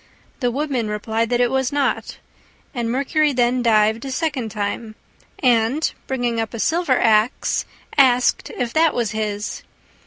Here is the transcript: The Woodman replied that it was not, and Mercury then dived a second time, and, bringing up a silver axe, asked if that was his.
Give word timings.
The 0.39 0.49
Woodman 0.49 0.87
replied 0.87 1.29
that 1.29 1.39
it 1.41 1.51
was 1.51 1.71
not, 1.71 2.17
and 2.73 2.89
Mercury 2.91 3.33
then 3.33 3.61
dived 3.61 4.03
a 4.03 4.09
second 4.09 4.49
time, 4.49 4.95
and, 5.37 5.93
bringing 6.07 6.41
up 6.41 6.55
a 6.55 6.59
silver 6.59 6.99
axe, 6.99 7.65
asked 7.99 8.49
if 8.57 8.73
that 8.73 8.95
was 8.95 9.11
his. 9.11 9.61